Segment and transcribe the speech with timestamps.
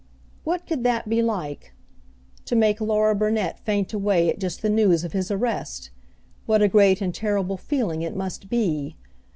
[0.43, 1.73] What could that be like?
[2.45, 5.91] To make Laura Burnet faint away at just the news of his arrest
[6.47, 8.95] what a great and terrible feeling it must be!